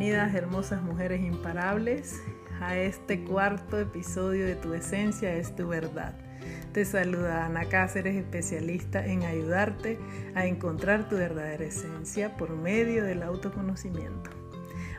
bienvenidas 0.00 0.34
hermosas 0.34 0.80
mujeres 0.80 1.20
imparables 1.20 2.22
a 2.58 2.74
este 2.78 3.22
cuarto 3.22 3.78
episodio 3.78 4.46
de 4.46 4.54
Tu 4.54 4.72
Esencia 4.72 5.34
es 5.34 5.54
tu 5.54 5.68
verdad. 5.68 6.14
Te 6.72 6.86
saluda 6.86 7.44
Ana 7.44 7.66
Cáceres, 7.66 8.16
especialista 8.16 9.04
en 9.04 9.24
ayudarte 9.24 9.98
a 10.34 10.46
encontrar 10.46 11.06
tu 11.10 11.16
verdadera 11.16 11.64
esencia 11.64 12.34
por 12.38 12.56
medio 12.56 13.04
del 13.04 13.22
autoconocimiento. 13.22 14.30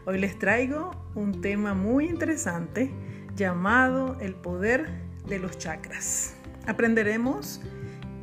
Hoy 0.06 0.20
les 0.20 0.38
traigo 0.38 0.92
un 1.16 1.42
tema 1.42 1.74
muy 1.74 2.06
interesante 2.06 2.92
llamado 3.36 4.20
el 4.20 4.36
poder 4.36 4.88
de 5.28 5.40
los 5.40 5.58
chakras. 5.58 6.36
Aprenderemos 6.68 7.60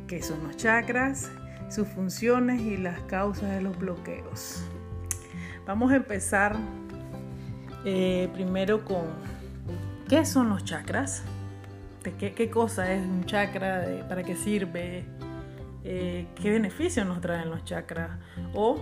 qué 0.07 0.21
son 0.21 0.41
los 0.47 0.55
chakras, 0.55 1.29
sus 1.69 1.89
funciones 1.89 2.61
y 2.61 2.77
las 2.77 3.01
causas 3.01 3.51
de 3.51 3.59
los 3.59 3.77
bloqueos. 3.77 4.63
Vamos 5.69 5.91
a 5.91 5.97
empezar 5.97 6.55
eh, 7.85 8.27
primero 8.33 8.83
con 8.83 9.05
qué 10.07 10.25
son 10.25 10.49
los 10.49 10.65
chakras, 10.65 11.21
qué, 12.17 12.49
cosa 12.49 12.91
es 12.91 13.05
un 13.05 13.23
chakra, 13.25 13.85
para 14.09 14.23
qué 14.23 14.35
sirve, 14.35 15.05
eh, 15.83 16.25
qué 16.41 16.49
beneficios 16.49 17.05
nos 17.05 17.21
traen 17.21 17.51
los 17.51 17.65
chakras 17.65 18.09
o 18.55 18.81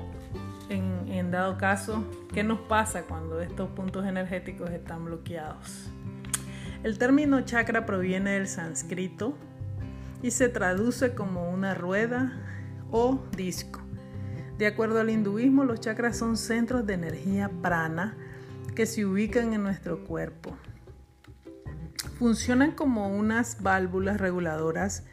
en, 0.70 1.12
en 1.12 1.30
dado 1.30 1.58
caso, 1.58 2.05
qué 2.34 2.42
nos 2.42 2.59
pasa 2.59 3.02
cuando 3.02 3.42
estos 3.42 3.70
puntos 3.72 4.06
energéticos 4.06 4.70
están 4.70 5.04
bloqueados. 5.04 5.90
El 6.84 6.98
término 6.98 7.42
chakra 7.42 7.86
proviene 7.86 8.31
del 8.31 8.48
sánscrito 8.48 9.38
y 10.23 10.31
se 10.31 10.48
traduce 10.48 11.14
como 11.14 11.50
una 11.50 11.73
rueda 11.73 12.31
o 12.92 13.20
disco. 13.36 13.87
De 14.58 14.66
acuerdo 14.66 15.00
al 15.00 15.10
hinduismo, 15.12 15.66
los 15.66 15.80
chakras 15.80 16.18
son 16.18 16.36
centros 16.36 16.86
de 16.88 16.96
energía 16.96 17.50
prana 17.62 18.16
que 18.76 18.88
se 18.88 19.06
ubican 19.06 19.54
en 19.54 19.62
nuestro 19.62 20.04
cuerpo. 20.04 20.58
Funcionan 22.18 22.72
como 22.72 23.09
unas 23.09 23.62
válvulas 23.62 24.20
reguladoras 24.20 25.04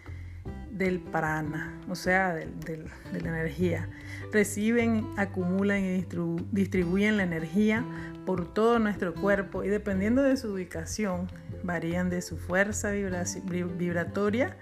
del 0.71 1.01
prana, 1.01 1.79
o 1.89 1.95
sea, 1.95 2.35
de, 2.35 2.85
la 3.13 3.29
energía. 3.29 3.91
Reciben, 4.33 5.07
acumulan 5.17 5.85
y 5.85 6.07
distribuyen 6.51 7.19
la 7.19 7.23
energía 7.23 7.85
por 8.25 8.53
todo 8.53 8.79
nuestro 8.79 9.15
cuerpo 9.15 9.63
y 9.63 9.69
dependiendo 9.69 10.23
de 10.23 10.39
su 10.39 10.53
ubicación, 10.53 11.29
varían 11.63 12.09
de 12.09 12.23
su 12.23 12.39
fuerza 12.39 12.91
vibratoria 12.91 14.57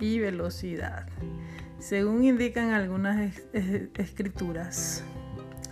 y 0.00 0.20
velocidad. 0.20 1.06
Según 1.78 2.24
indican 2.24 2.72
algunas 2.72 3.40
escrituras, 3.52 5.04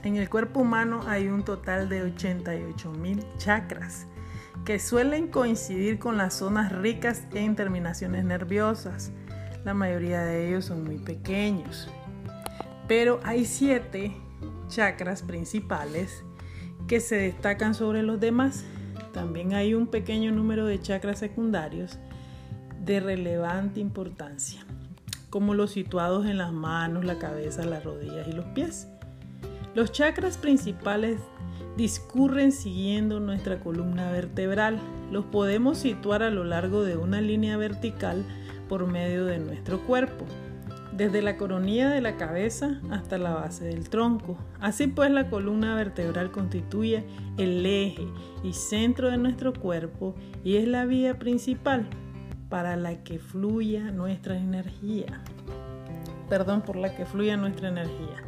en 0.05 0.15
el 0.15 0.31
cuerpo 0.31 0.61
humano 0.61 1.01
hay 1.09 1.27
un 1.27 1.45
total 1.45 1.89
de 1.89 2.03
88 2.03 2.93
mil 2.93 3.25
chakras 3.39 4.07
que 4.65 4.79
suelen 4.79 5.27
coincidir 5.27 5.99
con 5.99 6.17
las 6.17 6.35
zonas 6.35 6.71
ricas 6.71 7.25
en 7.35 7.57
terminaciones 7.57 8.25
nerviosas. 8.25 9.11
La 9.65 9.75
mayoría 9.75 10.23
de 10.23 10.47
ellos 10.49 10.67
son 10.67 10.85
muy 10.85 10.99
pequeños, 10.99 11.89
pero 12.87 13.19
hay 13.25 13.45
siete 13.45 14.13
chakras 14.69 15.23
principales 15.23 16.23
que 16.87 17.01
se 17.01 17.17
destacan 17.17 17.75
sobre 17.75 18.05
los 18.05 18.21
demás. 18.21 18.65
También 19.13 19.55
hay 19.55 19.75
un 19.75 19.89
pequeño 19.89 20.31
número 20.31 20.67
de 20.67 20.81
chakras 20.81 21.19
secundarios 21.19 21.99
de 22.85 23.01
relevante 23.01 23.81
importancia 23.81 24.65
como 25.31 25.55
los 25.55 25.73
situados 25.73 26.27
en 26.27 26.39
las 26.39 26.53
manos, 26.53 27.05
la 27.05 27.19
cabeza, 27.19 27.65
las 27.65 27.85
rodillas 27.85 28.29
y 28.29 28.33
los 28.33 28.47
pies. 28.47 28.89
Los 29.75 29.93
chakras 29.93 30.39
principales 30.39 31.21
discurren 31.77 32.53
siguiendo 32.53 33.21
nuestra 33.21 33.61
columna 33.61 34.11
vertebral. 34.11 34.79
Los 35.11 35.25
podemos 35.27 35.79
situar 35.79 36.23
a 36.23 36.31
lo 36.31 36.45
largo 36.45 36.83
de 36.83 36.97
una 36.97 37.21
línea 37.21 37.57
vertical 37.57 38.25
por 38.69 38.87
medio 38.87 39.27
de 39.27 39.39
nuestro 39.39 39.81
cuerpo, 39.83 40.25
desde 40.93 41.23
la 41.23 41.37
coronilla 41.37 41.91
de 41.91 42.01
la 42.01 42.17
cabeza 42.17 42.81
hasta 42.91 43.19
la 43.19 43.35
base 43.35 43.67
del 43.67 43.91
tronco. 43.91 44.39
Así 44.61 44.87
pues, 44.87 45.11
la 45.11 45.29
columna 45.29 45.75
vertebral 45.75 46.31
constituye 46.31 47.05
el 47.37 47.65
eje 47.67 48.09
y 48.43 48.55
centro 48.55 49.11
de 49.11 49.19
nuestro 49.19 49.53
cuerpo 49.53 50.15
y 50.43 50.57
es 50.57 50.67
la 50.67 50.87
vía 50.87 51.19
principal 51.19 51.87
para 52.49 52.77
la 52.77 53.03
que 53.03 53.19
fluya 53.19 53.91
nuestra 53.91 54.37
energía. 54.37 55.23
Perdón, 56.29 56.63
por 56.63 56.77
la 56.77 56.95
que 56.95 57.07
fluya 57.07 57.37
nuestra 57.37 57.69
energía. 57.69 58.23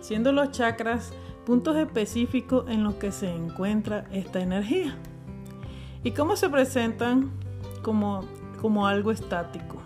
Siendo 0.00 0.32
los 0.32 0.50
chakras 0.50 1.12
puntos 1.44 1.76
específicos 1.76 2.68
en 2.68 2.84
los 2.84 2.94
que 2.94 3.12
se 3.12 3.30
encuentra 3.30 4.06
esta 4.10 4.40
energía. 4.40 4.96
¿Y 6.02 6.12
cómo 6.12 6.36
se 6.36 6.48
presentan 6.48 7.30
como, 7.82 8.20
como 8.60 8.86
algo 8.86 9.10
estático? 9.10 9.76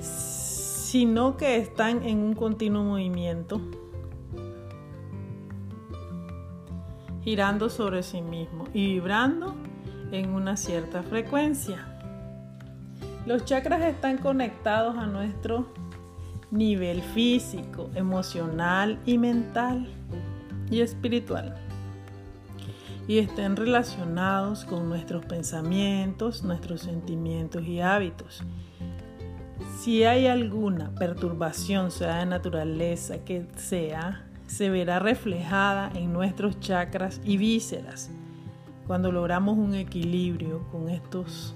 Sino 0.00 1.36
que 1.36 1.56
están 1.56 2.02
en 2.02 2.18
un 2.18 2.34
continuo 2.34 2.82
movimiento, 2.84 3.60
girando 7.22 7.68
sobre 7.68 8.02
sí 8.02 8.22
mismo 8.22 8.64
y 8.72 8.86
vibrando 8.86 9.54
en 10.12 10.30
una 10.30 10.56
cierta 10.56 11.02
frecuencia. 11.02 11.95
Los 13.26 13.44
chakras 13.44 13.82
están 13.82 14.18
conectados 14.18 14.96
a 14.96 15.06
nuestro 15.06 15.66
nivel 16.52 17.02
físico, 17.02 17.90
emocional 17.96 19.00
y 19.04 19.18
mental 19.18 19.88
y 20.70 20.80
espiritual. 20.80 21.56
Y 23.08 23.18
estén 23.18 23.56
relacionados 23.56 24.64
con 24.64 24.88
nuestros 24.88 25.26
pensamientos, 25.26 26.44
nuestros 26.44 26.82
sentimientos 26.82 27.66
y 27.66 27.80
hábitos. 27.80 28.44
Si 29.80 30.04
hay 30.04 30.28
alguna 30.28 30.94
perturbación, 30.94 31.90
sea 31.90 32.18
de 32.18 32.26
naturaleza 32.26 33.24
que 33.24 33.48
sea, 33.56 34.24
se 34.46 34.70
verá 34.70 35.00
reflejada 35.00 35.90
en 35.96 36.12
nuestros 36.12 36.60
chakras 36.60 37.20
y 37.24 37.38
vísceras. 37.38 38.08
Cuando 38.86 39.10
logramos 39.10 39.58
un 39.58 39.74
equilibrio 39.74 40.62
con 40.70 40.88
estos 40.88 41.55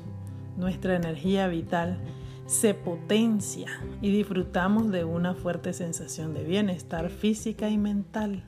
nuestra 0.60 0.94
energía 0.94 1.48
vital 1.48 1.98
se 2.47 2.75
potencia 2.75 3.69
y 4.00 4.10
disfrutamos 4.10 4.91
de 4.91 5.04
una 5.04 5.34
fuerte 5.34 5.72
sensación 5.72 6.34
de 6.34 6.44
bienestar 6.44 7.09
física 7.10 7.69
y 7.69 7.78
mental. 7.78 8.44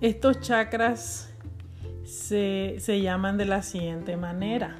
Estos 0.00 0.40
chakras 0.40 1.32
se, 2.04 3.00
llaman 3.02 3.36
de 3.36 3.46
la 3.46 3.62
siguiente 3.62 4.16
manera. 4.16 4.76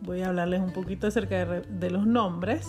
Voy 0.00 0.22
a 0.22 0.28
hablarles 0.28 0.60
un 0.60 0.72
poquito 0.72 1.06
acerca 1.06 1.44
de, 1.46 1.90
los 1.90 2.06
nombres. 2.06 2.68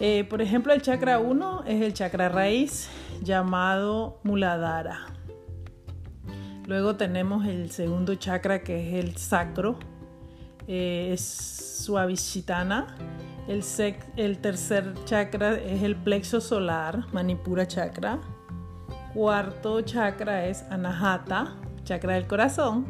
Eh, 0.00 0.24
por 0.24 0.42
ejemplo, 0.42 0.72
el 0.72 0.82
chakra 0.82 1.18
1 1.18 1.64
es 1.66 1.82
el 1.82 1.94
chakra 1.94 2.28
raíz 2.28 2.88
llamado 3.22 4.20
Muladhara. 4.24 5.06
Luego 6.66 6.96
tenemos 6.96 7.46
el 7.46 7.70
segundo 7.70 8.14
chakra 8.14 8.62
que 8.62 8.88
es 8.88 9.04
el 9.04 9.16
sacro 9.16 9.78
eh, 10.66 11.10
es 11.12 11.20
Suavishitana. 11.84 12.96
El, 13.46 13.62
el 14.16 14.38
tercer 14.38 14.94
chakra 15.04 15.54
es 15.54 15.82
el 15.82 15.96
plexo 15.96 16.40
solar, 16.40 17.04
Manipura 17.12 17.66
chakra. 17.66 18.18
Cuarto 19.12 19.80
chakra 19.82 20.46
es 20.46 20.62
Anahata, 20.70 21.54
chakra 21.84 22.14
del 22.14 22.26
corazón. 22.26 22.86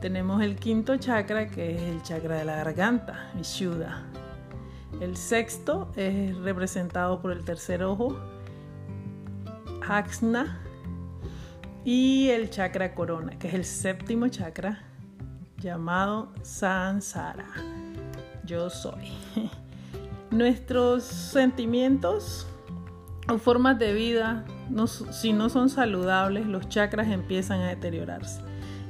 Tenemos 0.00 0.42
el 0.42 0.56
quinto 0.56 0.96
chakra 0.96 1.48
que 1.48 1.76
es 1.76 1.82
el 1.82 2.02
chakra 2.02 2.36
de 2.36 2.44
la 2.44 2.56
garganta, 2.56 3.30
Vishuddha. 3.34 4.02
El 5.00 5.16
sexto 5.16 5.92
es 5.96 6.36
representado 6.38 7.20
por 7.20 7.32
el 7.32 7.44
tercer 7.44 7.82
ojo, 7.82 8.18
Aksna. 9.86 10.60
Y 11.84 12.28
el 12.28 12.50
chakra 12.50 12.94
corona, 12.94 13.38
que 13.38 13.48
es 13.48 13.54
el 13.54 13.64
séptimo 13.64 14.28
chakra, 14.28 14.82
llamado 15.60 16.32
Sansara. 16.42 17.46
Yo 18.44 18.70
soy. 18.70 19.12
Nuestros 20.30 21.04
sentimientos 21.04 22.46
o 23.28 23.38
formas 23.38 23.78
de 23.78 23.92
vida, 23.92 24.44
si 25.12 25.32
no 25.32 25.48
son 25.48 25.68
saludables, 25.68 26.46
los 26.46 26.68
chakras 26.68 27.08
empiezan 27.08 27.60
a 27.60 27.68
deteriorarse 27.68 28.40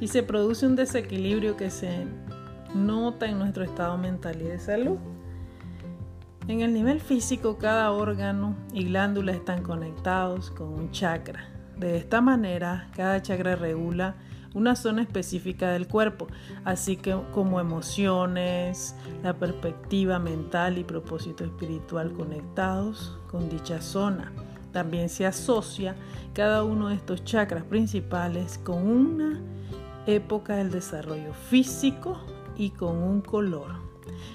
y 0.00 0.08
se 0.08 0.22
produce 0.22 0.66
un 0.66 0.76
desequilibrio 0.76 1.56
que 1.56 1.70
se 1.70 2.06
nota 2.74 3.26
en 3.26 3.38
nuestro 3.38 3.64
estado 3.64 3.98
mental 3.98 4.40
y 4.40 4.44
de 4.44 4.58
salud. 4.58 4.98
En 6.48 6.60
el 6.62 6.72
nivel 6.72 7.00
físico, 7.00 7.58
cada 7.58 7.90
órgano 7.92 8.56
y 8.72 8.84
glándula 8.84 9.32
están 9.32 9.62
conectados 9.62 10.50
con 10.50 10.68
un 10.68 10.90
chakra. 10.90 11.48
De 11.76 11.96
esta 11.96 12.20
manera, 12.20 12.88
cada 12.94 13.20
chakra 13.22 13.56
regula 13.56 14.14
una 14.54 14.76
zona 14.76 15.02
específica 15.02 15.70
del 15.70 15.86
cuerpo, 15.86 16.26
así 16.64 16.98
como 17.32 17.60
emociones, 17.60 18.94
la 19.22 19.34
perspectiva 19.34 20.18
mental 20.18 20.78
y 20.78 20.84
propósito 20.84 21.44
espiritual 21.44 22.12
conectados 22.12 23.18
con 23.30 23.48
dicha 23.48 23.80
zona. 23.80 24.32
También 24.72 25.08
se 25.08 25.26
asocia 25.26 25.96
cada 26.32 26.64
uno 26.64 26.88
de 26.88 26.94
estos 26.94 27.24
chakras 27.24 27.64
principales 27.64 28.58
con 28.58 28.86
una 28.86 29.40
época 30.06 30.56
del 30.56 30.70
desarrollo 30.70 31.32
físico 31.34 32.20
y 32.56 32.70
con 32.70 32.96
un 32.96 33.20
color. 33.20 33.72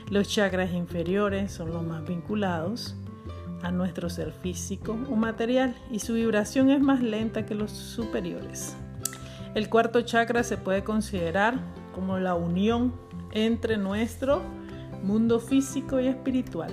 Los 0.10 0.28
chakras 0.28 0.74
inferiores 0.74 1.52
son 1.52 1.72
los 1.72 1.84
más 1.84 2.06
vinculados 2.06 2.96
a 3.64 3.72
nuestro 3.72 4.10
ser 4.10 4.32
físico 4.32 4.98
o 5.10 5.16
material 5.16 5.76
y 5.92 6.00
su 6.00 6.14
vibración 6.14 6.70
es 6.70 6.82
más 6.82 7.02
lenta 7.02 7.46
que 7.46 7.56
los 7.56 7.72
superiores. 7.72 8.76
El 9.56 9.70
cuarto 9.70 10.02
chakra 10.02 10.44
se 10.44 10.58
puede 10.58 10.84
considerar 10.84 11.58
como 11.94 12.20
la 12.20 12.36
unión 12.36 12.94
entre 13.32 13.78
nuestro 13.78 14.42
mundo 15.02 15.40
físico 15.40 16.02
y 16.02 16.08
espiritual. 16.08 16.72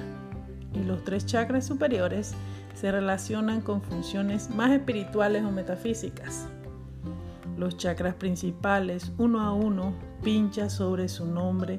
Y 0.75 0.83
los 0.83 1.05
tres 1.05 1.25
chakras 1.25 1.65
superiores 1.65 2.35
se 2.75 2.91
relacionan 2.91 3.61
con 3.61 3.83
funciones 3.83 4.51
más 4.51 4.73
espirituales 4.73 5.45
o 5.45 5.53
metafísicas. 5.53 6.49
Los 7.57 7.77
chakras 7.77 8.17
principales, 8.17 9.13
uno 9.17 9.43
a 9.43 9.53
uno, 9.53 9.95
pincha 10.25 10.69
sobre 10.69 11.09
su 11.09 11.25
nombre. 11.25 11.79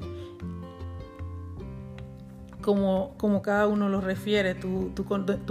Como, 2.62 3.12
como 3.18 3.42
cada 3.42 3.66
uno 3.66 3.90
lo 3.90 4.00
refiere, 4.00 4.54
tú, 4.54 4.90
tú, 4.94 5.04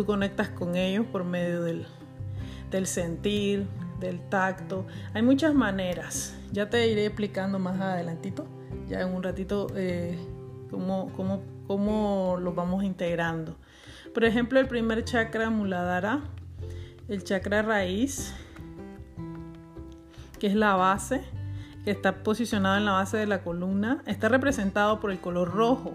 conectas 0.04 0.50
con 0.50 0.76
ellos 0.76 1.06
por 1.12 1.24
medio 1.24 1.62
del, 1.62 1.86
del 2.72 2.88
sentir, 2.88 3.68
del 4.04 4.22
tacto. 4.30 4.86
Hay 5.14 5.22
muchas 5.22 5.54
maneras. 5.54 6.38
Ya 6.52 6.70
te 6.70 6.88
iré 6.88 7.06
explicando 7.06 7.58
más 7.58 7.80
adelantito, 7.80 8.46
ya 8.88 9.02
en 9.02 9.14
un 9.14 9.24
ratito, 9.24 9.68
eh, 9.76 10.18
cómo, 10.70 11.12
cómo, 11.16 11.42
cómo 11.68 12.38
lo 12.40 12.54
vamos 12.54 12.84
integrando. 12.84 13.58
Por 14.14 14.24
ejemplo, 14.26 14.60
el 14.60 14.68
primer 14.68 15.04
chakra 15.04 15.50
Muladhara, 15.50 16.22
el 17.08 17.24
chakra 17.24 17.64
raíz, 17.64 18.36
que 20.40 20.48
es 20.48 20.56
la 20.56 20.76
base, 20.76 21.22
que 21.84 21.92
está 21.92 22.24
posicionado 22.24 22.78
en 22.78 22.86
la 22.86 22.92
base 22.92 23.18
de 23.18 23.26
la 23.26 23.44
columna, 23.44 24.04
está 24.06 24.30
representado 24.30 25.00
por 25.00 25.12
el 25.12 25.20
color 25.20 25.52
rojo 25.52 25.94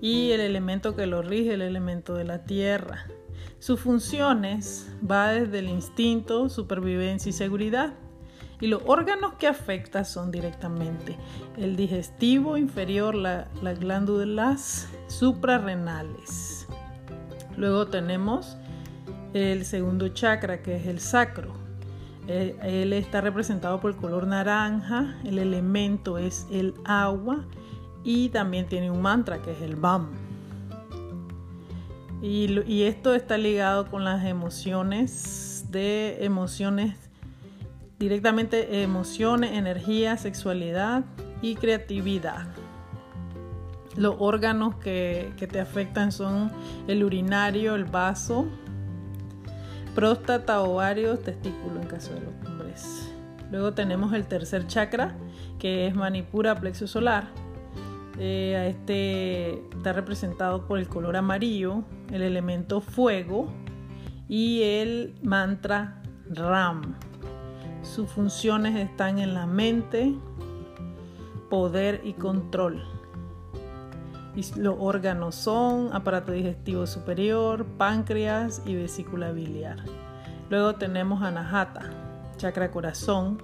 y 0.00 0.32
el 0.32 0.40
elemento 0.40 0.96
que 0.96 1.06
lo 1.06 1.22
rige, 1.22 1.54
el 1.54 1.62
elemento 1.62 2.14
de 2.14 2.24
la 2.24 2.44
tierra. 2.44 3.06
Sus 3.58 3.80
funciones 3.80 4.88
va 5.08 5.30
desde 5.30 5.58
el 5.58 5.68
instinto, 5.68 6.48
supervivencia 6.48 7.30
y 7.30 7.32
seguridad. 7.32 7.94
Y 8.60 8.66
los 8.66 8.82
órganos 8.86 9.34
que 9.34 9.46
afecta 9.46 10.04
son 10.04 10.30
directamente 10.30 11.16
el 11.56 11.76
digestivo 11.76 12.56
inferior, 12.56 13.14
las 13.14 13.78
glándulas 13.78 14.88
suprarrenales. 15.06 16.66
Luego 17.56 17.86
tenemos 17.86 18.56
el 19.34 19.64
segundo 19.64 20.08
chakra 20.08 20.62
que 20.62 20.76
es 20.76 20.86
el 20.86 21.00
sacro. 21.00 21.52
Eh, 22.26 22.56
él 22.62 22.92
está 22.92 23.20
representado 23.20 23.80
por 23.80 23.92
el 23.92 23.96
color 23.96 24.26
naranja, 24.26 25.16
el 25.24 25.38
elemento 25.38 26.18
es 26.18 26.46
el 26.50 26.74
agua 26.84 27.44
y 28.04 28.28
también 28.28 28.66
tiene 28.66 28.90
un 28.90 29.00
mantra 29.00 29.40
que 29.40 29.52
es 29.52 29.62
el 29.62 29.76
BAM. 29.76 30.27
Y, 32.20 32.82
esto 32.82 33.14
está 33.14 33.38
ligado 33.38 33.88
con 33.90 34.04
las 34.04 34.24
emociones 34.24 35.66
de 35.70 36.24
emociones 36.24 36.96
directamente 37.98 38.82
emociones, 38.82 39.52
energía, 39.52 40.16
sexualidad 40.16 41.04
y 41.42 41.56
creatividad. 41.56 42.46
Los 43.96 44.16
órganos 44.18 44.76
que, 44.76 45.32
que, 45.36 45.48
te 45.48 45.60
afectan 45.60 46.12
son 46.12 46.52
el 46.86 47.02
urinario, 47.02 47.74
el 47.74 47.84
vaso, 47.84 48.46
próstata, 49.96 50.60
ovarios, 50.60 51.22
testículo 51.22 51.80
en 51.80 51.88
caso 51.88 52.14
de 52.14 52.20
los 52.20 52.46
hombres. 52.46 53.12
Luego 53.50 53.72
tenemos 53.74 54.12
el 54.12 54.26
tercer 54.26 54.66
chakra, 54.68 55.16
que 55.58 55.88
es 55.88 55.94
Manipura, 55.94 56.54
plexo 56.54 56.86
solar. 56.86 57.28
Eh, 58.18 58.74
este 58.76 59.54
está 59.76 59.92
representado 59.92 60.66
por 60.66 60.78
el 60.78 60.88
color 60.88 61.16
amarillo, 61.16 61.84
el 62.10 62.22
elemento 62.22 62.80
fuego 62.80 63.48
y 64.28 64.62
el 64.62 65.14
mantra 65.22 66.02
Ram. 66.28 66.96
Sus 67.82 68.10
funciones 68.10 68.76
están 68.76 69.18
en 69.18 69.34
la 69.34 69.46
mente, 69.46 70.14
poder 71.48 72.00
y 72.04 72.14
control. 72.14 72.82
Y 74.34 74.44
los 74.58 74.76
órganos 74.78 75.34
son 75.34 75.90
aparato 75.92 76.32
digestivo 76.32 76.86
superior, 76.86 77.64
páncreas 77.76 78.62
y 78.66 78.74
vesícula 78.74 79.32
biliar. 79.32 79.78
Luego 80.50 80.74
tenemos 80.74 81.22
Anahata, 81.22 81.90
chakra 82.36 82.70
corazón, 82.70 83.42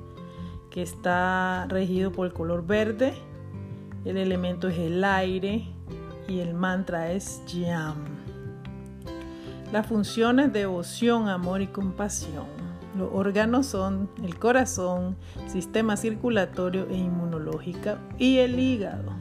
que 0.70 0.82
está 0.82 1.66
regido 1.68 2.12
por 2.12 2.26
el 2.26 2.32
color 2.32 2.66
verde. 2.66 3.14
El 4.04 4.18
elemento 4.18 4.68
es 4.68 4.78
el 4.78 5.02
aire 5.02 5.64
y 6.28 6.40
el 6.40 6.52
mantra 6.52 7.12
es 7.12 7.42
Yam. 7.46 7.96
Las 9.72 9.86
funciones 9.86 10.52
devoción, 10.52 11.28
amor 11.28 11.62
y 11.62 11.68
compasión. 11.68 12.44
Los 12.98 13.08
órganos 13.12 13.66
son 13.66 14.10
el 14.22 14.38
corazón, 14.38 15.16
sistema 15.48 15.96
circulatorio 15.96 16.86
e 16.90 16.96
inmunológico 16.96 17.96
y 18.18 18.38
el 18.38 18.60
hígado. 18.60 19.12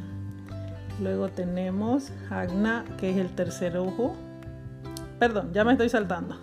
Luego 1.01 1.29
tenemos 1.29 2.11
Agna, 2.29 2.83
que 2.97 3.09
es 3.09 3.17
el 3.17 3.33
tercer 3.33 3.77
ojo. 3.77 4.15
Perdón, 5.17 5.51
ya 5.53 5.63
me 5.63 5.71
estoy 5.71 5.89
saltando. 5.89 6.35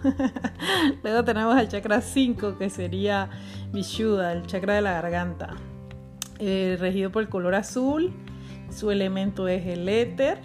Luego 1.04 1.24
tenemos 1.24 1.60
el 1.60 1.68
chakra 1.68 2.00
5, 2.00 2.56
que 2.56 2.70
sería 2.70 3.28
Vishuddha, 3.70 4.32
el 4.32 4.46
chakra 4.46 4.74
de 4.74 4.80
la 4.80 4.94
garganta. 4.94 5.56
Eh, 6.38 6.78
regido 6.80 7.12
por 7.12 7.22
el 7.22 7.28
color 7.28 7.54
azul. 7.54 8.12
Su 8.70 8.90
elemento 8.90 9.48
es 9.48 9.66
el 9.66 9.88
éter. 9.88 10.40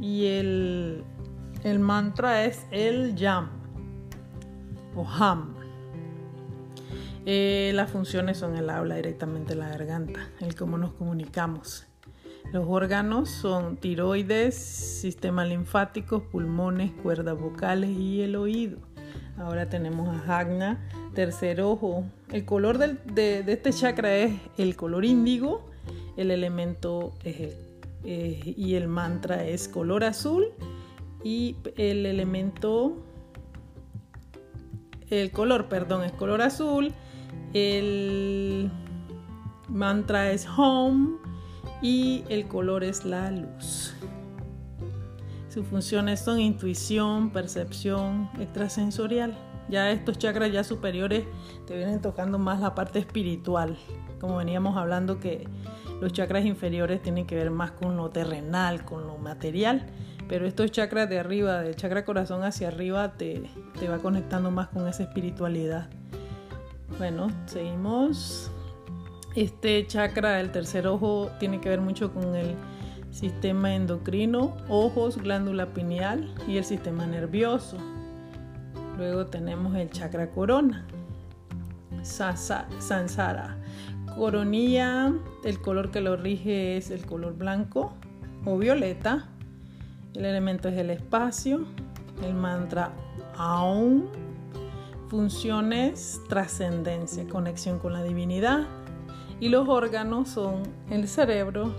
Y 0.00 0.26
el, 0.26 1.04
el 1.64 1.78
mantra 1.78 2.44
es 2.44 2.66
el 2.70 3.14
Yam 3.14 3.48
o 4.94 5.06
Ham. 5.06 5.54
Eh, 7.28 7.72
las 7.74 7.90
funciones 7.90 8.38
son 8.38 8.56
el 8.56 8.70
habla 8.70 8.94
directamente 8.94 9.54
en 9.54 9.58
la 9.58 9.68
garganta, 9.68 10.28
el 10.40 10.54
cómo 10.54 10.78
nos 10.78 10.92
comunicamos. 10.92 11.86
Los 12.52 12.66
órganos 12.68 13.28
son 13.28 13.76
tiroides, 13.78 14.54
sistema 14.54 15.44
linfático, 15.44 16.22
pulmones, 16.22 16.92
cuerdas 17.02 17.36
vocales 17.36 17.90
y 17.90 18.22
el 18.22 18.36
oído. 18.36 18.78
Ahora 19.36 19.68
tenemos 19.68 20.08
a 20.08 20.38
Hagna, 20.38 20.88
tercer 21.14 21.60
ojo. 21.60 22.04
El 22.30 22.44
color 22.44 22.78
de, 22.78 23.44
este 23.48 23.72
chakra 23.72 24.14
es 24.14 24.32
el 24.56 24.76
color 24.76 25.04
índigo, 25.04 25.68
el 26.16 26.30
elemento 26.30 27.14
es 27.24 27.54
eh, 28.04 28.54
y 28.56 28.74
el 28.74 28.86
mantra 28.88 29.44
es 29.44 29.68
color 29.68 30.04
azul 30.04 30.46
y 31.24 31.56
el 31.76 32.06
elemento, 32.06 32.96
el 35.10 35.32
color, 35.32 35.68
perdón, 35.68 36.04
es 36.04 36.12
color 36.12 36.42
azul 36.42 36.92
el 37.52 38.70
mantra 39.68 40.30
es 40.30 40.46
home 40.46 41.16
y 41.80 42.24
el 42.28 42.46
color 42.48 42.84
es 42.84 43.04
la 43.04 43.30
luz. 43.30 43.94
Sus 45.48 45.66
funciones 45.66 46.20
son 46.20 46.38
intuición, 46.38 47.30
percepción, 47.30 48.28
extrasensorial. 48.38 49.36
Ya 49.70 49.90
estos 49.90 50.18
chakras 50.18 50.52
ya 50.52 50.64
superiores 50.64 51.24
te 51.66 51.76
vienen 51.76 52.00
tocando 52.00 52.38
más 52.38 52.60
la 52.60 52.74
parte 52.74 52.98
espiritual. 52.98 53.76
Como 54.20 54.36
veníamos 54.36 54.76
hablando 54.76 55.20
que 55.20 55.46
los 56.00 56.12
chakras 56.12 56.44
inferiores 56.44 57.02
tienen 57.02 57.26
que 57.26 57.34
ver 57.34 57.50
más 57.50 57.70
con 57.72 57.96
lo 57.96 58.10
terrenal, 58.10 58.84
con 58.84 59.06
lo 59.06 59.18
material. 59.18 59.86
Pero 60.28 60.46
estos 60.46 60.70
chakras 60.72 61.08
de 61.08 61.18
arriba, 61.18 61.60
del 61.60 61.76
chakra 61.76 62.04
corazón 62.04 62.42
hacia 62.42 62.68
arriba, 62.68 63.12
te, 63.12 63.42
te 63.78 63.88
va 63.88 63.98
conectando 63.98 64.50
más 64.50 64.68
con 64.68 64.88
esa 64.88 65.04
espiritualidad. 65.04 65.88
Bueno, 66.98 67.28
seguimos. 67.46 68.50
Este 69.34 69.86
chakra 69.86 70.32
del 70.32 70.50
tercer 70.50 70.86
ojo 70.86 71.30
tiene 71.38 71.60
que 71.60 71.68
ver 71.68 71.80
mucho 71.80 72.12
con 72.12 72.34
el 72.34 72.56
sistema 73.10 73.74
endocrino, 73.74 74.56
ojos, 74.68 75.18
glándula 75.18 75.66
pineal 75.66 76.34
y 76.48 76.56
el 76.56 76.64
sistema 76.64 77.06
nervioso. 77.06 77.76
Luego 78.96 79.26
tenemos 79.26 79.74
el 79.76 79.90
chakra 79.90 80.30
corona, 80.30 80.86
sansara. 82.02 83.56
Coronilla, 84.16 85.12
el 85.44 85.60
color 85.60 85.90
que 85.90 86.00
lo 86.00 86.16
rige 86.16 86.76
es 86.76 86.90
el 86.90 87.04
color 87.04 87.34
blanco 87.34 87.92
o 88.44 88.56
violeta. 88.58 89.28
El 90.14 90.24
elemento 90.24 90.68
es 90.68 90.78
el 90.78 90.90
espacio. 90.90 91.66
El 92.22 92.34
mantra 92.34 92.92
Aum 93.36 94.04
Funciones, 95.08 96.20
trascendencia, 96.28 97.28
conexión 97.28 97.78
con 97.78 97.92
la 97.92 98.02
divinidad. 98.02 98.66
Y 99.38 99.50
los 99.50 99.68
órganos 99.68 100.30
son 100.30 100.62
el 100.90 101.06
cerebro, 101.06 101.72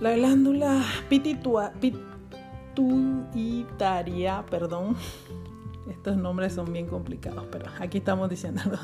la 0.00 0.12
glándula 0.12 0.82
pituitaria, 2.74 4.44
perdón, 4.48 4.96
estos 5.90 6.16
nombres 6.16 6.54
son 6.54 6.72
bien 6.72 6.86
complicados, 6.86 7.44
pero 7.50 7.66
aquí 7.80 7.98
estamos 7.98 8.28
diciéndolo. 8.30 8.78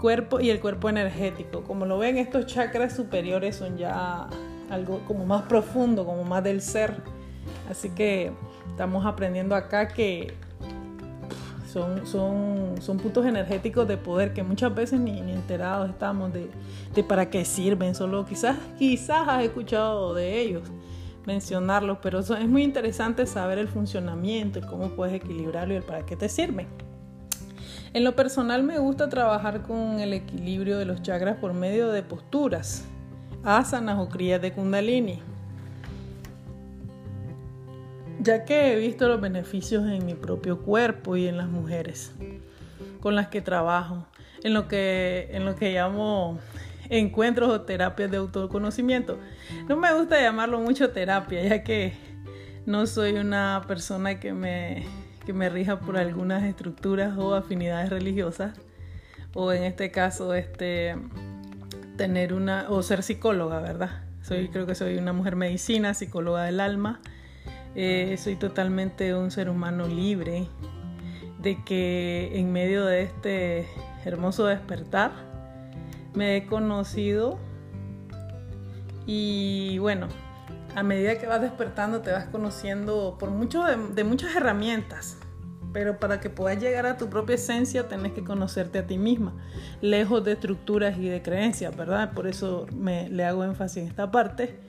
Cuerpo 0.00 0.40
y 0.40 0.50
el 0.50 0.60
cuerpo 0.60 0.88
energético. 0.88 1.62
Como 1.62 1.86
lo 1.86 1.98
ven, 1.98 2.18
estos 2.18 2.46
chakras 2.46 2.94
superiores 2.94 3.56
son 3.56 3.76
ya 3.76 4.28
algo 4.70 5.00
como 5.06 5.26
más 5.26 5.42
profundo, 5.42 6.04
como 6.04 6.24
más 6.24 6.42
del 6.44 6.62
ser. 6.62 7.02
Así 7.70 7.90
que 7.90 8.32
estamos 8.70 9.04
aprendiendo 9.04 9.54
acá 9.54 9.88
que 9.88 10.34
son, 11.72 12.06
son, 12.06 12.74
son 12.80 12.98
puntos 12.98 13.24
energéticos 13.24 13.88
de 13.88 13.96
poder 13.96 14.34
que 14.34 14.42
muchas 14.42 14.74
veces 14.74 15.00
ni, 15.00 15.18
enterados 15.18 15.88
estamos 15.88 16.32
de, 16.32 16.50
de, 16.94 17.04
para 17.04 17.30
qué 17.30 17.44
sirven. 17.44 17.94
Solo 17.94 18.24
quizás, 18.24 18.56
quizás 18.78 19.26
has 19.26 19.42
escuchado 19.42 20.14
de 20.14 20.40
ellos 20.40 20.70
mencionarlos, 21.26 21.98
pero 22.02 22.20
es 22.20 22.48
muy 22.48 22.62
interesante 22.62 23.26
saber 23.26 23.58
el 23.58 23.68
funcionamiento 23.68 24.58
y 24.58 24.62
cómo 24.62 24.90
puedes 24.90 25.14
equilibrarlo 25.14 25.74
y 25.74 25.76
el 25.76 25.82
para 25.82 26.04
qué 26.04 26.16
te 26.16 26.28
sirve. 26.28 26.66
En 27.94 28.04
lo 28.04 28.16
personal 28.16 28.62
me 28.62 28.78
gusta 28.78 29.08
trabajar 29.08 29.62
con 29.62 30.00
el 30.00 30.14
equilibrio 30.14 30.78
de 30.78 30.86
los 30.86 31.02
chakras 31.02 31.36
por 31.36 31.52
medio 31.52 31.90
de 31.92 32.02
posturas, 32.02 32.84
asanas 33.44 33.98
o 33.98 34.08
crías 34.08 34.40
de 34.40 34.52
kundalini, 34.52 35.20
ya 38.20 38.44
que 38.44 38.72
he 38.72 38.76
visto 38.76 39.08
los 39.08 39.20
beneficios 39.20 39.86
en 39.88 40.06
mi 40.06 40.14
propio 40.14 40.62
cuerpo 40.62 41.16
y 41.16 41.26
en 41.26 41.36
las 41.36 41.48
mujeres 41.48 42.12
con 43.00 43.16
las 43.16 43.28
que 43.28 43.42
trabajo, 43.42 44.06
en 44.42 44.54
lo 44.54 44.68
que, 44.68 45.28
en 45.32 45.44
lo 45.44 45.56
que 45.56 45.72
llamo 45.72 46.38
encuentros 46.92 47.48
o 47.48 47.62
terapias 47.62 48.10
de 48.10 48.18
autoconocimiento. 48.18 49.18
No 49.66 49.76
me 49.76 49.92
gusta 49.94 50.20
llamarlo 50.20 50.60
mucho 50.60 50.90
terapia, 50.90 51.42
ya 51.42 51.64
que 51.64 51.94
no 52.66 52.86
soy 52.86 53.14
una 53.14 53.62
persona 53.66 54.20
que 54.20 54.34
me, 54.34 54.84
que 55.24 55.32
me 55.32 55.48
rija 55.48 55.80
por 55.80 55.96
algunas 55.96 56.44
estructuras 56.44 57.16
o 57.16 57.34
afinidades 57.34 57.88
religiosas, 57.88 58.52
o 59.34 59.52
en 59.52 59.64
este 59.64 59.90
caso, 59.90 60.34
este, 60.34 60.94
tener 61.96 62.34
una, 62.34 62.66
o 62.68 62.82
ser 62.82 63.02
psicóloga, 63.02 63.60
¿verdad? 63.60 64.04
Soy, 64.20 64.48
creo 64.48 64.66
que 64.66 64.74
soy 64.74 64.98
una 64.98 65.14
mujer 65.14 65.34
medicina, 65.34 65.94
psicóloga 65.94 66.44
del 66.44 66.60
alma. 66.60 67.00
Eh, 67.74 68.16
soy 68.18 68.36
totalmente 68.36 69.14
un 69.14 69.30
ser 69.30 69.48
humano 69.48 69.88
libre 69.88 70.46
de 71.38 71.64
que 71.64 72.32
en 72.34 72.52
medio 72.52 72.84
de 72.84 73.02
este 73.02 73.66
hermoso 74.04 74.44
despertar 74.44 75.31
me 76.14 76.36
he 76.36 76.46
conocido 76.46 77.38
y 79.06 79.78
bueno, 79.78 80.08
a 80.74 80.82
medida 80.82 81.18
que 81.18 81.26
vas 81.26 81.40
despertando 81.40 82.00
te 82.00 82.12
vas 82.12 82.26
conociendo 82.26 83.16
por 83.18 83.30
mucho 83.30 83.64
de, 83.64 84.04
muchas 84.04 84.34
herramientas, 84.34 85.18
pero 85.72 85.98
para 85.98 86.20
que 86.20 86.30
puedas 86.30 86.60
llegar 86.60 86.86
a 86.86 86.96
tu 86.96 87.08
propia 87.08 87.34
esencia 87.34 87.88
tenés 87.88 88.12
que 88.12 88.24
conocerte 88.24 88.78
a 88.78 88.86
ti 88.86 88.98
misma, 88.98 89.34
lejos 89.80 90.24
de 90.24 90.32
estructuras 90.32 90.98
y 90.98 91.08
de 91.08 91.22
creencias, 91.22 91.76
¿verdad? 91.76 92.12
Por 92.12 92.26
eso 92.26 92.66
me, 92.74 93.08
le 93.08 93.24
hago 93.24 93.44
énfasis 93.44 93.82
en 93.82 93.88
esta 93.88 94.10
parte, 94.10 94.60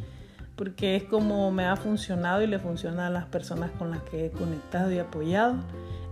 porque 0.55 0.95
es 0.95 1.03
como 1.03 1.51
me 1.51 1.65
ha 1.65 1.75
funcionado 1.75 2.41
y 2.41 2.47
le 2.47 2.59
funciona 2.59 3.07
a 3.07 3.09
las 3.09 3.25
personas 3.25 3.71
con 3.71 3.91
las 3.91 4.01
que 4.03 4.27
he 4.27 4.31
conectado 4.31 4.91
y 4.91 4.99
apoyado 4.99 5.55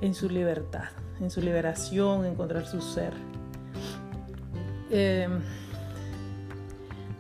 en 0.02 0.14
su 0.14 0.30
libertad, 0.30 0.90
en 1.20 1.30
su 1.30 1.42
liberación, 1.42 2.26
encontrar 2.26 2.66
su 2.66 2.82
ser. 2.82 3.14
Eh, 4.94 5.28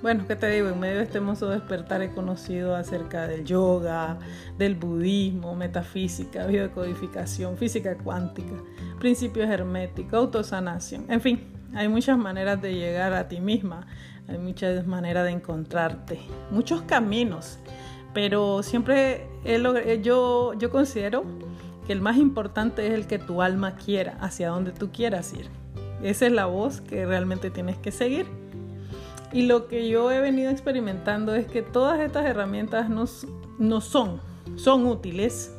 bueno, 0.01 0.25
¿qué 0.27 0.35
te 0.35 0.49
digo? 0.49 0.67
En 0.67 0.79
medio 0.79 0.97
de 0.97 1.03
este 1.03 1.19
hermoso 1.19 1.47
despertar 1.47 2.01
he 2.01 2.11
conocido 2.11 2.75
acerca 2.75 3.27
del 3.27 3.45
yoga, 3.45 4.17
del 4.57 4.75
budismo, 4.75 5.55
metafísica, 5.55 6.47
biodecodificación, 6.47 7.57
física 7.57 7.95
cuántica, 7.97 8.55
principios 8.99 9.49
herméticos, 9.49 10.13
autosanación. 10.13 11.05
En 11.09 11.21
fin, 11.21 11.53
hay 11.73 11.87
muchas 11.87 12.17
maneras 12.17 12.61
de 12.61 12.73
llegar 12.73 13.13
a 13.13 13.29
ti 13.29 13.39
misma, 13.39 13.87
hay 14.27 14.37
muchas 14.37 14.85
maneras 14.85 15.25
de 15.25 15.31
encontrarte, 15.31 16.19
muchos 16.49 16.81
caminos, 16.81 17.59
pero 18.13 18.63
siempre 18.63 19.27
yo, 20.01 20.55
yo 20.55 20.69
considero 20.71 21.23
que 21.85 21.93
el 21.93 22.01
más 22.01 22.17
importante 22.17 22.87
es 22.87 22.93
el 22.93 23.07
que 23.07 23.19
tu 23.19 23.41
alma 23.41 23.75
quiera, 23.75 24.17
hacia 24.19 24.49
donde 24.49 24.71
tú 24.71 24.91
quieras 24.91 25.31
ir. 25.33 25.60
Esa 26.03 26.25
es 26.25 26.31
la 26.31 26.46
voz 26.46 26.81
que 26.81 27.05
realmente 27.05 27.50
tienes 27.51 27.77
que 27.77 27.91
seguir. 27.91 28.25
Y 29.34 29.43
lo 29.43 29.67
que 29.67 29.88
yo 29.88 30.12
he 30.12 30.20
venido 30.20 30.51
experimentando 30.51 31.36
es 31.36 31.46
que 31.46 31.62
todas 31.62 32.00
estas 32.00 32.25
herramientas 32.25 32.89
no, 32.89 33.05
no 33.60 33.81
son, 33.81 34.20
son 34.55 34.86
útiles 34.86 35.55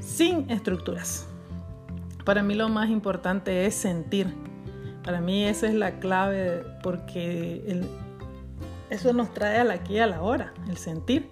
sin 0.00 0.50
estructuras. 0.50 1.26
Para 2.24 2.42
mí 2.42 2.54
lo 2.54 2.68
más 2.68 2.88
importante 2.88 3.66
es 3.66 3.74
sentir. 3.74 4.32
Para 5.04 5.20
mí 5.20 5.44
esa 5.44 5.66
es 5.66 5.74
la 5.74 5.98
clave 5.98 6.64
porque 6.82 7.82
eso 8.90 9.12
nos 9.12 9.32
trae 9.32 9.58
al 9.58 9.70
aquí 9.70 9.94
y 9.94 9.98
a 9.98 10.06
la 10.06 10.22
hora, 10.22 10.52
el 10.68 10.76
sentir. 10.76 11.30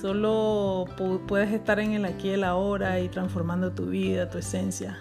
Solo 0.00 0.86
puedes 1.28 1.52
estar 1.52 1.78
en 1.78 1.92
el 1.92 2.04
aquí 2.04 2.28
y 2.28 2.32
el 2.32 2.44
ahora 2.44 3.00
y 3.00 3.08
transformando 3.08 3.72
tu 3.72 3.86
vida, 3.86 4.28
tu 4.28 4.38
esencia. 4.38 4.98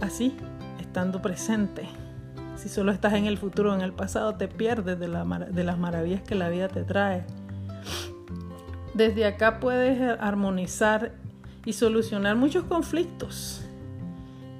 Así, 0.00 0.36
estando 0.92 1.22
presente. 1.22 1.88
Si 2.56 2.68
solo 2.68 2.92
estás 2.92 3.14
en 3.14 3.24
el 3.24 3.38
futuro 3.38 3.72
o 3.72 3.74
en 3.74 3.80
el 3.80 3.94
pasado, 3.94 4.34
te 4.34 4.46
pierdes 4.46 5.00
de, 5.00 5.08
las 5.08 5.78
maravillas 5.78 6.20
que 6.20 6.34
la 6.34 6.50
vida 6.50 6.68
te 6.68 6.84
trae. 6.84 7.24
Desde 8.92 9.24
acá 9.24 9.58
puedes 9.58 10.02
armonizar 10.20 11.12
y 11.64 11.72
solucionar 11.72 12.36
muchos 12.36 12.64
conflictos 12.64 13.64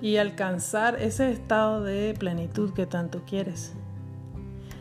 y 0.00 0.16
alcanzar 0.16 1.02
ese 1.02 1.30
estado 1.30 1.84
de 1.84 2.14
plenitud 2.18 2.72
que 2.72 2.86
tanto 2.86 3.20
quieres. 3.26 3.74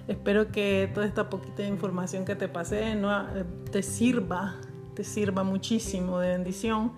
Espero 0.07 0.53
que 0.53 0.89
toda 0.93 1.05
esta 1.05 1.29
poquita 1.29 1.63
información 1.67 2.23
que 2.23 2.35
te 2.35 2.47
pasé 2.47 2.93
eh, 2.93 3.43
te 3.73 3.83
sirva, 3.83 4.55
te 4.95 5.03
sirva 5.03 5.43
muchísimo 5.43 6.19
de 6.19 6.29
bendición. 6.29 6.93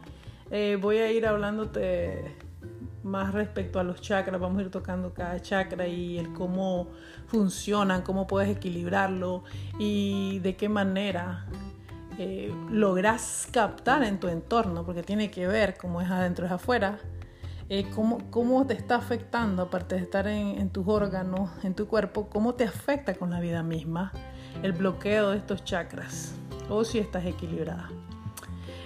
Eh, 0.52 0.78
voy 0.80 0.98
a 0.98 1.12
ir 1.12 1.26
hablándote 1.26 2.43
más 3.04 3.34
respecto 3.34 3.80
a 3.80 3.84
los 3.84 4.02
chakras, 4.02 4.40
vamos 4.40 4.60
a 4.60 4.62
ir 4.64 4.72
tocando 4.72 5.14
cada 5.14 5.40
chakra 5.42 5.88
y 5.88 6.18
el 6.18 6.34
cómo 6.34 6.88
funcionan, 7.28 8.02
cómo 8.02 8.28
puedes 8.28 8.50
equilibrarlo 8.50 9.44
y 9.78 10.40
de 10.40 10.56
qué 10.56 10.70
manera 10.70 11.46
eh, 12.18 12.54
logras 12.70 13.48
captar 13.52 14.04
en 14.04 14.20
tu 14.20 14.28
entorno, 14.28 14.86
porque 14.86 15.04
tiene 15.04 15.32
que 15.32 15.48
ver 15.48 15.76
cómo 15.78 16.02
es 16.02 16.10
adentro 16.10 16.46
es 16.46 16.52
afuera, 16.52 17.00
eh, 17.70 17.90
cómo, 17.94 18.30
cómo, 18.30 18.68
te 18.68 18.74
está 18.74 18.96
afectando, 18.96 19.64
aparte 19.64 19.96
de 19.96 20.02
estar 20.02 20.28
en, 20.28 20.70
tus 20.70 20.88
órganos, 20.88 21.50
en 21.64 21.74
tu 21.74 21.88
cuerpo, 21.88 22.30
cómo 22.30 22.54
te 22.54 22.66
afecta 22.66 23.16
con 23.16 23.32
la 23.32 23.40
vida 23.40 23.64
misma 23.64 24.12
el 24.62 24.74
bloqueo 24.74 25.32
de 25.32 25.38
estos 25.38 25.64
chakras 25.64 26.36
o 26.70 26.84
si 26.84 27.00
estás 27.00 27.26
equilibrada. 27.26 27.90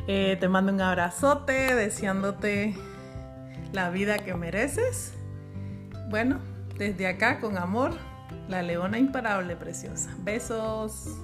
Eh, 0.07 0.37
te 0.39 0.47
mando 0.47 0.71
un 0.71 0.79
abrazote, 0.79 1.75
deseándote 1.75 2.77
la 3.71 3.89
vida 3.89 4.17
que 4.19 4.33
mereces? 4.33 5.13
Bueno, 6.09 6.39
desde 6.77 7.07
acá 7.07 7.39
con 7.39 7.57
amor, 7.57 7.91
la 8.47 8.61
leona 8.61 8.97
imparable 8.97 9.55
preciosa. 9.55 10.15
Besos. 10.19 11.17